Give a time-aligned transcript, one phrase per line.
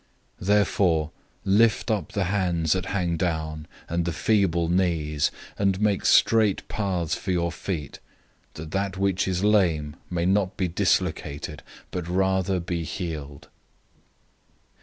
[0.39, 1.11] 012:012 Therefore,
[1.45, 6.05] lift up the hands that hang down and the feeble knees,{Isaiah 35:3} 012:013 and make
[6.07, 11.61] straight paths for your feet,{Proverbs 4:26} so that which is lame may not be dislocated,
[11.91, 13.49] but rather be healed.